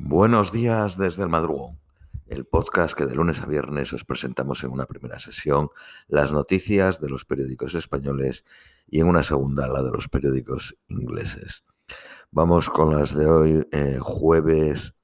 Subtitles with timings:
[0.00, 1.80] Buenos días desde el madrugón,
[2.28, 5.70] el podcast que de lunes a viernes os presentamos en una primera sesión
[6.06, 8.44] las noticias de los periódicos españoles
[8.86, 11.64] y en una segunda la de los periódicos ingleses.
[12.30, 14.94] Vamos con las de hoy, eh, jueves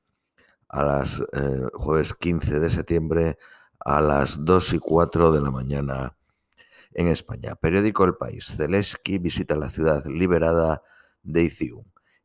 [0.68, 3.38] a las eh, jueves 15 de septiembre
[3.80, 6.16] a las 2 y 4 de la mañana
[6.92, 7.56] en España.
[7.56, 8.46] Periódico El País.
[8.56, 10.82] Zelensky visita la ciudad liberada
[11.24, 11.84] de Izium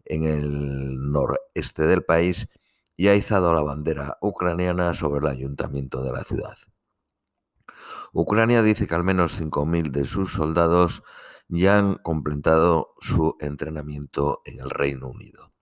[0.10, 2.50] en el noreste del país
[2.98, 6.58] y ha izado la bandera ucraniana sobre el ayuntamiento de la ciudad.
[8.12, 11.04] Ucrania dice que al menos 5.000 de sus soldados
[11.48, 15.54] ya han completado su entrenamiento en el Reino Unido.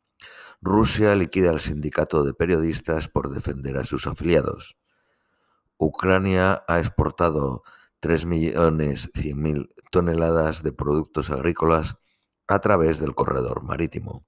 [0.62, 4.78] Rusia liquida al sindicato de periodistas por defender a sus afiliados.
[5.78, 7.62] Ucrania ha exportado
[8.02, 11.98] 3.100.000 toneladas de productos agrícolas
[12.48, 14.26] a través del corredor marítimo.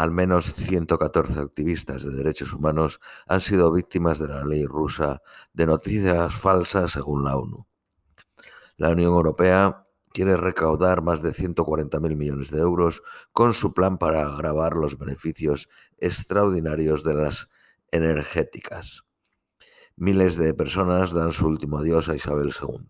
[0.00, 5.20] Al menos 114 activistas de derechos humanos han sido víctimas de la ley rusa
[5.52, 7.66] de noticias falsas según la ONU.
[8.78, 13.02] La Unión Europea quiere recaudar más de 140.000 millones de euros
[13.32, 17.50] con su plan para agravar los beneficios extraordinarios de las
[17.90, 19.04] energéticas.
[19.96, 22.86] Miles de personas dan su último adiós a Isabel II.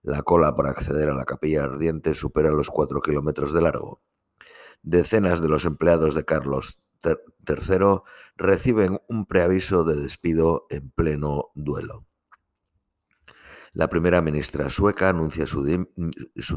[0.00, 4.00] La cola para acceder a la capilla ardiente supera los 4 kilómetros de largo.
[4.82, 8.00] Decenas de los empleados de Carlos III
[8.36, 12.08] reciben un preaviso de despido en pleno duelo.
[13.72, 15.62] La primera ministra sueca anuncia su,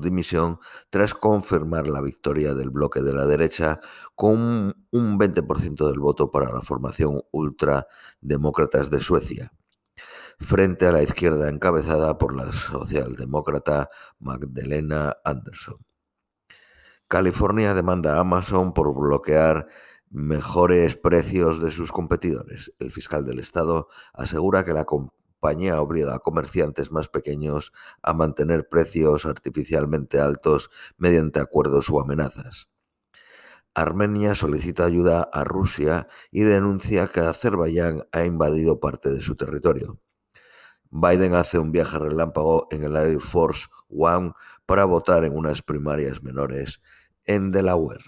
[0.02, 3.80] dimisión tras confirmar la victoria del bloque de la derecha
[4.16, 9.52] con un 20% del voto para la formación ultrademócratas de Suecia,
[10.40, 15.91] frente a la izquierda encabezada por la socialdemócrata Magdalena Andersson.
[17.12, 19.68] California demanda a Amazon por bloquear
[20.10, 22.72] mejores precios de sus competidores.
[22.80, 28.70] El fiscal del estado asegura que la compañía obliga a comerciantes más pequeños a mantener
[28.70, 32.70] precios artificialmente altos mediante acuerdos o amenazas.
[33.74, 40.00] Armenia solicita ayuda a Rusia y denuncia que Azerbaiyán ha invadido parte de su territorio.
[40.92, 44.32] Biden hace un viaje relámpago en el Air Force One
[44.66, 46.82] para votar en unas primarias menores
[47.34, 48.04] en Delaware.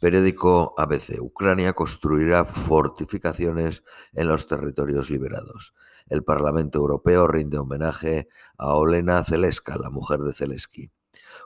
[0.00, 1.20] Periódico ABC.
[1.20, 5.74] Ucrania construirá fortificaciones en los territorios liberados.
[6.08, 8.28] El Parlamento Europeo rinde homenaje
[8.58, 10.90] a Olena Zeleska, la mujer de Zelensky.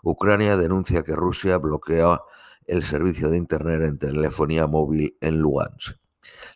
[0.03, 2.21] Ucrania denuncia que Rusia bloquea
[2.67, 5.97] el servicio de Internet en telefonía móvil en Lugansk.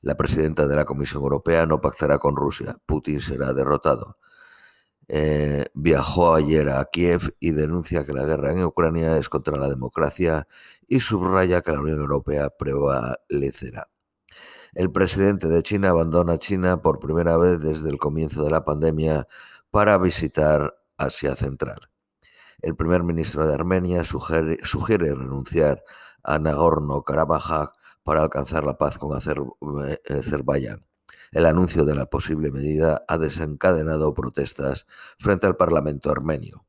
[0.03, 2.77] La presidenta de la Comisión Europea no pactará con Rusia.
[2.87, 4.19] Putin será derrotado.
[5.15, 9.69] Eh, viajó ayer a Kiev y denuncia que la guerra en Ucrania es contra la
[9.69, 10.49] democracia
[10.89, 13.91] y subraya que la Unión Europea prevalecerá.
[14.73, 19.29] El presidente de China abandona China por primera vez desde el comienzo de la pandemia
[19.71, 21.91] para visitar Asia Central.
[22.63, 25.83] El primer ministro de Armenia sugiere, renunciar
[26.23, 30.87] a Nagorno-Karabaj para alcanzar la paz con eh, Azerbaiyán.
[31.33, 34.87] El anuncio de la posible medida ha desencadenado protestas
[35.19, 36.67] frente al Parlamento armenio.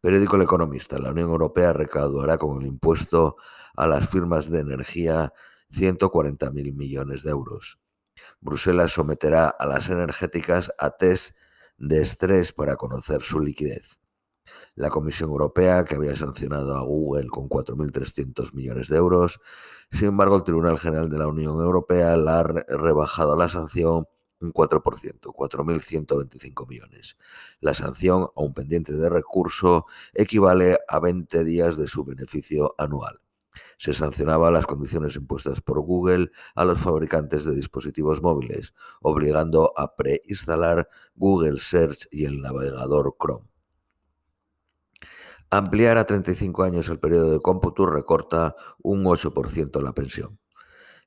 [0.00, 0.98] Periódico El Economista.
[0.98, 3.36] La Unión Europea recaudará con el impuesto
[3.74, 5.32] a las firmas de energía
[5.72, 7.80] 140.000 millones de euros.
[8.40, 11.36] Bruselas someterá a las energéticas a test
[11.76, 13.99] de estrés para conocer su liquidez.
[14.74, 19.40] La Comisión Europea, que había sancionado a Google con 4.300 millones de euros,
[19.90, 24.06] sin embargo, el Tribunal General de la Unión Europea la ha rebajado la sanción
[24.40, 27.16] un 4%, 4.125 millones.
[27.60, 33.20] La sanción, aún pendiente de recurso, equivale a 20 días de su beneficio anual.
[33.76, 39.94] Se sancionaba las condiciones impuestas por Google a los fabricantes de dispositivos móviles, obligando a
[39.96, 43.48] preinstalar Google Search y el navegador Chrome.
[45.52, 50.38] Ampliar a 35 años el periodo de cómputo recorta un 8% la pensión.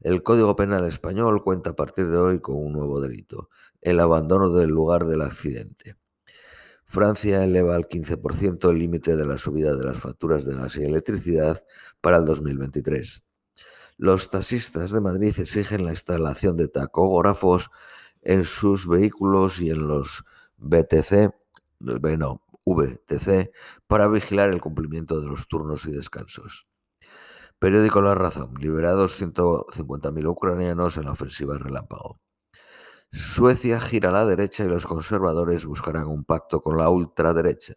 [0.01, 3.49] El Código Penal español cuenta a partir de hoy con un nuevo delito,
[3.79, 5.95] el abandono del lugar del accidente.
[6.83, 10.83] Francia eleva al 15% el límite de la subida de las facturas de gas y
[10.83, 11.63] electricidad
[12.01, 13.23] para el 2023.
[13.95, 17.71] Los taxistas de Madrid exigen la instalación de tacógrafos
[18.21, 20.25] en sus vehículos y en los
[20.57, 21.33] BTC,
[21.79, 23.51] bueno, VTC
[23.87, 26.67] para vigilar el cumplimiento de los turnos y descansos.
[27.59, 28.55] Periódico La Razón.
[28.59, 32.19] Liberados 150.000 ucranianos en la ofensiva relámpago.
[33.11, 37.75] Suecia gira a la derecha y los conservadores buscarán un pacto con la ultraderecha.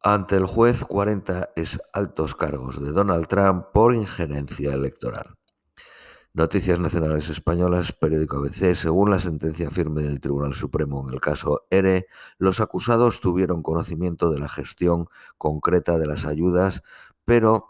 [0.00, 5.34] ante el juez 40 es altos cargos de Donald Trump por injerencia electoral.
[6.38, 11.66] Noticias Nacionales Españolas, periódico ABC, según la sentencia firme del Tribunal Supremo en el caso
[11.68, 12.06] ERE,
[12.38, 16.84] los acusados tuvieron conocimiento de la gestión concreta de las ayudas,
[17.24, 17.66] pero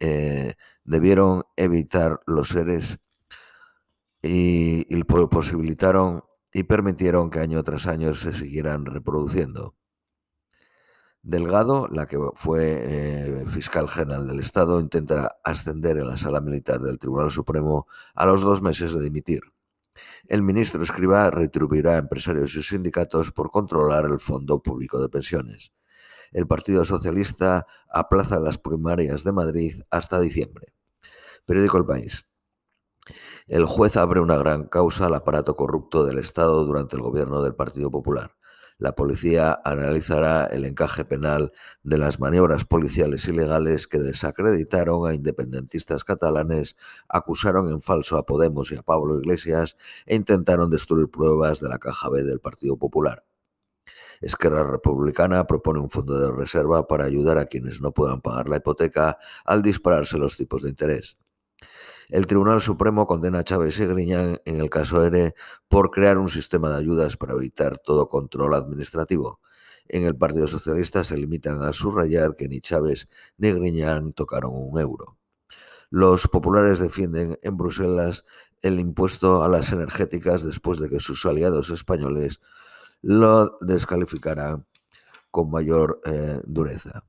[0.00, 0.52] eh,
[0.84, 2.98] debieron evitar los seres
[4.20, 9.76] y, y posibilitaron y permitieron que año tras año se siguieran reproduciendo.
[11.24, 16.80] Delgado, la que fue eh, fiscal general del Estado, intenta ascender en la sala militar
[16.82, 19.40] del Tribunal Supremo a los dos meses de dimitir.
[20.28, 25.72] El ministro Escriba retribuirá a empresarios y sindicatos por controlar el Fondo Público de Pensiones.
[26.30, 30.74] El Partido Socialista aplaza las primarias de Madrid hasta diciembre.
[31.46, 32.28] Periódico El País.
[33.46, 37.54] El juez abre una gran causa al aparato corrupto del Estado durante el gobierno del
[37.54, 38.34] Partido Popular
[38.78, 46.04] la policía analizará el encaje penal de las maniobras policiales ilegales que desacreditaron a independentistas
[46.04, 46.76] catalanes,
[47.08, 49.76] acusaron en falso a Podemos y a Pablo Iglesias
[50.06, 53.24] e intentaron destruir pruebas de la caja B del Partido Popular.
[54.20, 58.56] Esquerra Republicana propone un fondo de reserva para ayudar a quienes no puedan pagar la
[58.56, 61.16] hipoteca al dispararse los tipos de interés.
[62.08, 65.34] El Tribunal Supremo condena a Chávez y Griñán en el caso ERE
[65.68, 69.40] por crear un sistema de ayudas para evitar todo control administrativo.
[69.86, 74.78] En el Partido Socialista se limitan a subrayar que ni Chávez ni Griñán tocaron un
[74.78, 75.18] euro.
[75.90, 78.24] Los populares defienden en Bruselas
[78.62, 82.40] el impuesto a las energéticas después de que sus aliados españoles
[83.02, 84.66] lo descalificaran
[85.30, 87.04] con mayor eh, dureza.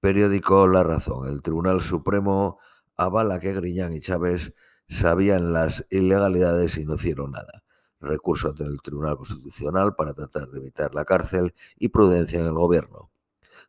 [0.00, 1.28] Periódico La Razón.
[1.28, 2.58] El Tribunal Supremo
[2.96, 4.54] avala que Griñán y Chávez
[4.88, 7.64] sabían las ilegalidades y no hicieron nada.
[8.00, 12.52] Recurso ante el Tribunal Constitucional para tratar de evitar la cárcel y prudencia en el
[12.52, 13.10] gobierno.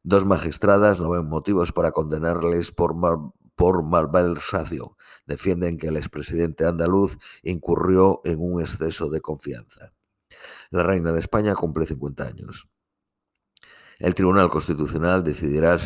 [0.03, 2.93] Dos magistradas no ven motivos para condenarles por,
[3.55, 4.89] por malversación.
[5.25, 9.93] Defienden que el expresidente andaluz incurrió en un exceso de confianza.
[10.69, 12.67] La reina de España cumple 50 años.
[13.99, 15.77] El Tribunal Constitucional decidirá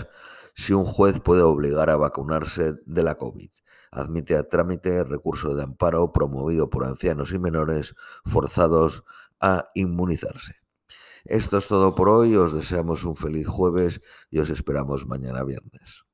[0.56, 3.50] si un juez puede obligar a vacunarse de la COVID.
[3.92, 9.04] Admite a trámite recurso de amparo promovido por ancianos y menores forzados
[9.40, 10.56] a inmunizarse.
[11.26, 16.09] Esto es todo por hoy, os deseamos un feliz jueves y os esperamos mañana viernes.